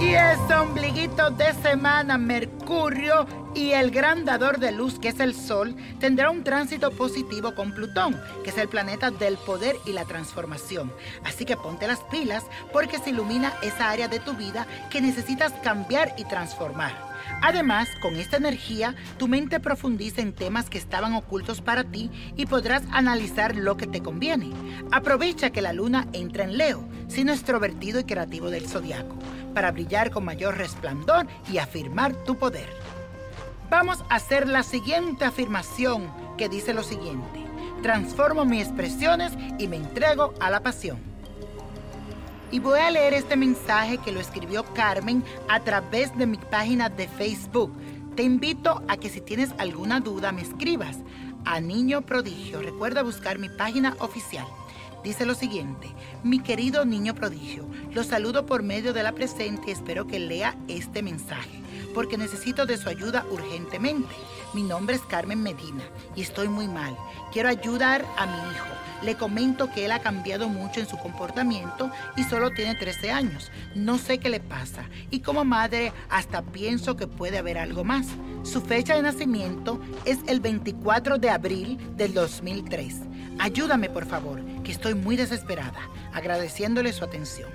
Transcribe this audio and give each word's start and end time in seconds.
inicio 0.00 1.30
de 1.30 1.52
semana, 1.62 2.18
Mercurio 2.18 3.26
y 3.54 3.72
el 3.72 3.90
gran 3.90 4.24
dador 4.24 4.58
de 4.58 4.72
luz, 4.72 4.98
que 4.98 5.08
es 5.08 5.20
el 5.20 5.34
Sol, 5.34 5.74
tendrá 5.98 6.30
un 6.30 6.44
tránsito 6.44 6.90
positivo 6.90 7.54
con 7.54 7.72
Plutón, 7.72 8.20
que 8.44 8.50
es 8.50 8.58
el 8.58 8.68
planeta 8.68 9.10
del 9.10 9.36
poder 9.36 9.76
y 9.84 9.92
la 9.92 10.04
transformación. 10.04 10.92
Así 11.24 11.44
que 11.44 11.56
ponte 11.56 11.86
las 11.86 12.00
pilas 12.04 12.44
porque 12.72 12.98
se 12.98 13.10
ilumina 13.10 13.52
esa 13.62 13.90
área 13.90 14.08
de 14.08 14.20
tu 14.20 14.34
vida 14.34 14.66
que 14.90 15.00
necesitas 15.00 15.52
cambiar 15.62 16.14
y 16.16 16.24
transformar. 16.24 17.07
Además, 17.42 17.88
con 18.00 18.16
esta 18.16 18.36
energía, 18.36 18.94
tu 19.18 19.28
mente 19.28 19.60
profundiza 19.60 20.20
en 20.20 20.32
temas 20.32 20.70
que 20.70 20.78
estaban 20.78 21.14
ocultos 21.14 21.60
para 21.60 21.84
ti 21.84 22.10
y 22.36 22.46
podrás 22.46 22.82
analizar 22.90 23.56
lo 23.56 23.76
que 23.76 23.86
te 23.86 24.02
conviene. 24.02 24.50
Aprovecha 24.92 25.50
que 25.50 25.62
la 25.62 25.72
luna 25.72 26.06
entra 26.12 26.44
en 26.44 26.58
Leo, 26.58 26.88
signo 27.08 27.32
extrovertido 27.32 28.00
y 28.00 28.04
creativo 28.04 28.50
del 28.50 28.68
zodiaco, 28.68 29.16
para 29.54 29.72
brillar 29.72 30.10
con 30.10 30.24
mayor 30.24 30.56
resplandor 30.56 31.26
y 31.50 31.58
afirmar 31.58 32.14
tu 32.24 32.36
poder. 32.36 32.68
Vamos 33.70 34.02
a 34.08 34.16
hacer 34.16 34.48
la 34.48 34.62
siguiente 34.62 35.24
afirmación 35.24 36.10
que 36.36 36.48
dice 36.48 36.72
lo 36.72 36.82
siguiente. 36.82 37.44
Transformo 37.82 38.44
mis 38.44 38.62
expresiones 38.62 39.32
y 39.58 39.68
me 39.68 39.76
entrego 39.76 40.32
a 40.40 40.50
la 40.50 40.62
pasión. 40.62 41.07
Y 42.50 42.60
voy 42.60 42.80
a 42.80 42.90
leer 42.90 43.12
este 43.12 43.36
mensaje 43.36 43.98
que 43.98 44.10
lo 44.10 44.20
escribió 44.20 44.64
Carmen 44.72 45.22
a 45.48 45.60
través 45.60 46.16
de 46.16 46.26
mi 46.26 46.38
página 46.38 46.88
de 46.88 47.06
Facebook. 47.06 47.70
Te 48.16 48.22
invito 48.22 48.82
a 48.88 48.96
que 48.96 49.10
si 49.10 49.20
tienes 49.20 49.50
alguna 49.58 50.00
duda 50.00 50.32
me 50.32 50.40
escribas 50.40 50.96
a 51.44 51.60
Niño 51.60 52.00
Prodigio. 52.00 52.62
Recuerda 52.62 53.02
buscar 53.02 53.38
mi 53.38 53.50
página 53.50 53.96
oficial. 54.00 54.46
Dice 55.04 55.26
lo 55.26 55.34
siguiente, 55.34 55.88
mi 56.24 56.40
querido 56.40 56.84
niño 56.84 57.14
prodigio, 57.14 57.64
lo 57.92 58.02
saludo 58.02 58.46
por 58.46 58.64
medio 58.64 58.92
de 58.92 59.04
la 59.04 59.12
presente 59.12 59.68
y 59.68 59.70
espero 59.70 60.08
que 60.08 60.18
lea 60.18 60.56
este 60.66 61.02
mensaje, 61.02 61.62
porque 61.94 62.18
necesito 62.18 62.66
de 62.66 62.78
su 62.78 62.88
ayuda 62.88 63.24
urgentemente. 63.30 64.12
Mi 64.54 64.62
nombre 64.62 64.96
es 64.96 65.02
Carmen 65.02 65.40
Medina 65.40 65.84
y 66.16 66.22
estoy 66.22 66.48
muy 66.48 66.66
mal. 66.66 66.96
Quiero 67.32 67.48
ayudar 67.48 68.04
a 68.16 68.26
mi 68.26 68.52
hijo 68.52 68.77
le 69.02 69.16
comento 69.16 69.70
que 69.70 69.84
él 69.84 69.92
ha 69.92 70.00
cambiado 70.00 70.48
mucho 70.48 70.80
en 70.80 70.88
su 70.88 70.96
comportamiento 70.98 71.90
y 72.16 72.24
solo 72.24 72.50
tiene 72.50 72.74
13 72.74 73.10
años. 73.10 73.50
No 73.74 73.98
sé 73.98 74.18
qué 74.18 74.28
le 74.28 74.40
pasa 74.40 74.84
y 75.10 75.20
como 75.20 75.44
madre 75.44 75.92
hasta 76.08 76.42
pienso 76.42 76.96
que 76.96 77.06
puede 77.06 77.38
haber 77.38 77.58
algo 77.58 77.84
más. 77.84 78.06
Su 78.42 78.60
fecha 78.60 78.94
de 78.94 79.02
nacimiento 79.02 79.80
es 80.04 80.18
el 80.26 80.40
24 80.40 81.18
de 81.18 81.30
abril 81.30 81.78
del 81.96 82.14
2003. 82.14 82.96
Ayúdame 83.38 83.88
por 83.88 84.06
favor, 84.06 84.40
que 84.64 84.72
estoy 84.72 84.94
muy 84.94 85.16
desesperada, 85.16 85.80
agradeciéndole 86.12 86.92
su 86.92 87.04
atención. 87.04 87.48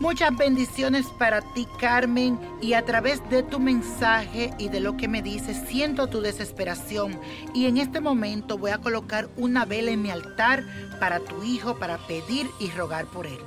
Muchas 0.00 0.36
bendiciones 0.36 1.06
para 1.18 1.40
ti, 1.40 1.66
Carmen, 1.78 2.38
y 2.60 2.72
a 2.72 2.84
través 2.84 3.20
de 3.30 3.42
tu 3.42 3.60
mensaje 3.60 4.52
y 4.58 4.68
de 4.68 4.80
lo 4.80 4.96
que 4.96 5.06
me 5.06 5.22
dices, 5.22 5.56
siento 5.68 6.08
tu 6.08 6.20
desesperación. 6.20 7.20
Y 7.54 7.66
en 7.66 7.76
este 7.76 8.00
momento 8.00 8.58
voy 8.58 8.72
a 8.72 8.78
colocar 8.78 9.28
una 9.36 9.64
vela 9.64 9.92
en 9.92 10.02
mi 10.02 10.10
altar 10.10 10.64
para 10.98 11.20
tu 11.20 11.44
hijo, 11.44 11.78
para 11.78 11.98
pedir 11.98 12.48
y 12.58 12.70
rogar 12.70 13.06
por 13.06 13.26
él. 13.26 13.38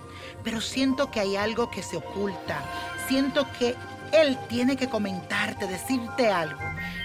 Pero 0.44 0.62
siento 0.62 1.12
que 1.12 1.20
hay 1.20 1.36
algo 1.36 1.70
que 1.70 1.84
se 1.84 1.98
oculta. 1.98 2.64
Siento 3.08 3.46
que 3.60 3.76
él 4.14 4.38
tiene 4.48 4.78
que 4.78 4.88
comentarte, 4.88 5.68
decirte 5.68 6.30
algo. 6.30 6.62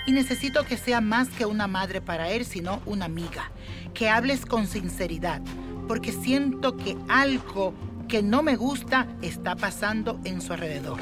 Y 0.06 0.12
necesito 0.12 0.64
que 0.64 0.76
sea 0.76 1.00
más 1.00 1.28
que 1.28 1.44
una 1.44 1.66
madre 1.66 2.00
para 2.00 2.30
él, 2.30 2.44
sino 2.44 2.80
una 2.86 3.06
amiga. 3.06 3.50
Que 3.94 4.08
hables 4.08 4.46
con 4.46 4.68
sinceridad. 4.68 5.40
Porque 5.88 6.12
siento 6.12 6.76
que 6.76 6.96
algo 7.08 7.74
que 8.10 8.22
no 8.24 8.42
me 8.42 8.56
gusta 8.56 9.06
está 9.22 9.54
pasando 9.54 10.18
en 10.24 10.40
su 10.40 10.52
alrededor. 10.52 10.98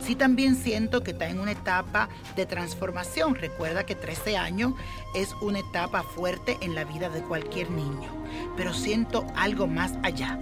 Sí 0.00 0.14
también 0.14 0.54
siento 0.54 1.02
que 1.02 1.10
está 1.10 1.28
en 1.28 1.40
una 1.40 1.50
etapa 1.50 2.08
de 2.36 2.46
transformación. 2.46 3.34
Recuerda 3.34 3.84
que 3.84 3.96
13 3.96 4.36
años 4.36 4.72
es 5.14 5.34
una 5.40 5.58
etapa 5.58 6.04
fuerte 6.04 6.56
en 6.60 6.76
la 6.76 6.84
vida 6.84 7.08
de 7.08 7.20
cualquier 7.22 7.68
niño, 7.72 8.08
pero 8.56 8.72
siento 8.72 9.26
algo 9.34 9.66
más 9.66 9.94
allá. 10.04 10.38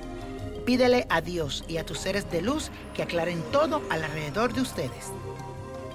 Pídele 0.67 1.07
a 1.09 1.23
Dios 1.23 1.65
y 1.67 1.79
a 1.79 1.87
tus 1.87 1.99
seres 1.99 2.31
de 2.31 2.43
luz 2.43 2.71
que 2.95 3.03
aclaren 3.03 3.43
todo 3.51 3.83
alrededor 3.89 4.53
de 4.53 4.61
ustedes. 4.61 5.13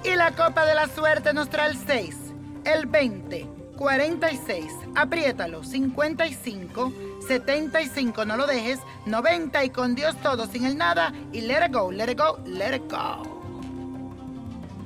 Y 0.02 0.16
la 0.16 0.32
copa 0.32 0.66
de 0.66 0.74
la 0.74 0.88
suerte 0.88 1.32
nos 1.34 1.48
trae 1.50 1.70
el 1.70 1.78
6, 1.78 2.16
el 2.64 2.86
20, 2.86 3.46
46, 3.76 4.72
apriétalo, 4.94 5.62
55, 5.62 6.92
75, 7.26 8.24
no 8.24 8.36
lo 8.36 8.46
dejes, 8.46 8.80
90 9.06 9.64
y 9.64 9.70
con 9.70 9.94
Dios 9.94 10.16
todo, 10.22 10.46
sin 10.46 10.64
el 10.64 10.76
nada 10.76 11.12
y 11.32 11.42
let 11.42 11.66
it 11.66 11.72
go, 11.72 11.90
let 11.90 12.10
it 12.10 12.18
go, 12.18 12.38
let 12.46 12.74
it 12.74 12.90
go. 12.90 13.35